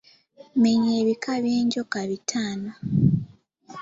Menya 0.61 0.91
ebika 1.01 1.33
by'enjoka 1.43 1.99
bitaano. 2.09 2.71